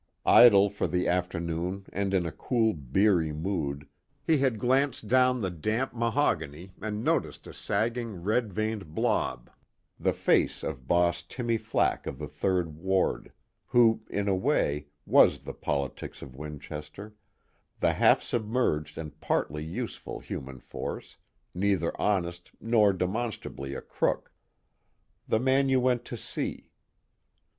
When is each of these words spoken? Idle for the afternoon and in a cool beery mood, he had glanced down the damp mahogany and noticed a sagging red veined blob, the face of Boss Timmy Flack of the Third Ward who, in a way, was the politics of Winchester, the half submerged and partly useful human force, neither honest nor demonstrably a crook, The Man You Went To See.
Idle 0.25 0.67
for 0.71 0.87
the 0.87 1.07
afternoon 1.07 1.85
and 1.93 2.11
in 2.11 2.25
a 2.25 2.31
cool 2.31 2.73
beery 2.73 3.31
mood, 3.31 3.87
he 4.25 4.39
had 4.39 4.57
glanced 4.57 5.07
down 5.07 5.41
the 5.41 5.51
damp 5.51 5.93
mahogany 5.93 6.71
and 6.81 7.03
noticed 7.03 7.45
a 7.45 7.53
sagging 7.53 8.15
red 8.23 8.51
veined 8.51 8.95
blob, 8.95 9.51
the 9.99 10.11
face 10.11 10.63
of 10.63 10.87
Boss 10.87 11.21
Timmy 11.21 11.57
Flack 11.57 12.07
of 12.07 12.17
the 12.17 12.27
Third 12.27 12.77
Ward 12.79 13.31
who, 13.67 14.01
in 14.09 14.27
a 14.27 14.33
way, 14.35 14.87
was 15.05 15.41
the 15.41 15.53
politics 15.53 16.23
of 16.23 16.35
Winchester, 16.35 17.13
the 17.79 17.93
half 17.93 18.23
submerged 18.23 18.97
and 18.97 19.21
partly 19.21 19.63
useful 19.63 20.19
human 20.19 20.59
force, 20.59 21.17
neither 21.53 21.93
honest 22.01 22.49
nor 22.59 22.91
demonstrably 22.91 23.75
a 23.75 23.81
crook, 23.83 24.33
The 25.27 25.39
Man 25.39 25.69
You 25.69 25.79
Went 25.79 26.05
To 26.05 26.17
See. 26.17 26.71